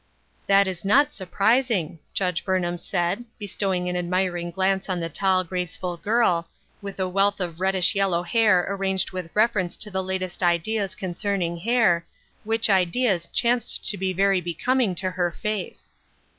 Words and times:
"That 0.47 0.65
is 0.65 0.83
not 0.83 1.13
surprising," 1.13 1.99
Judge 2.11 2.43
Burnham 2.43 2.79
said, 2.79 3.23
bestowing 3.37 3.87
an 3.87 3.95
admiring 3.95 4.49
glance 4.49 4.89
on 4.89 4.99
the 4.99 5.09
tall, 5.09 5.43
graceful 5.43 5.95
girl, 5.95 6.47
with 6.81 6.99
a 6.99 7.07
wealth 7.07 7.39
of 7.39 7.59
reddish 7.59 7.93
yellow 7.93 8.23
hair 8.23 8.65
arranged 8.67 9.11
with 9.11 9.29
reference 9.35 9.77
to 9.77 9.91
the 9.91 10.03
latest 10.03 10.41
ideas 10.41 10.95
concerning 10.95 11.57
hair, 11.57 12.03
which 12.43 12.67
ideas 12.67 13.27
chanced 13.27 13.87
to 13.89 13.95
be 13.95 14.11
very 14.11 14.41
becoming 14.41 14.95
to 14.95 15.11
her 15.11 15.29
face. 15.29 15.91